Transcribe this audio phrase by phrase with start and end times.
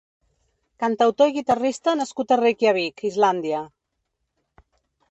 [0.83, 3.65] Cantautor i guitarrista nascut a Reykjavík, Islàndia.